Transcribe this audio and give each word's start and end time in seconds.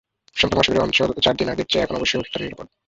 প্রশান্ত 0.35 0.53
মহাসাগরীয় 0.53 0.83
অঞ্চল 0.83 1.09
চার 1.23 1.35
দিন 1.37 1.47
আগের 1.49 1.67
চেয়ে 1.69 1.83
এখন 1.83 1.95
অবশ্যই 1.95 2.19
অধিকতর 2.19 2.43
নিরাপদ। 2.43 2.67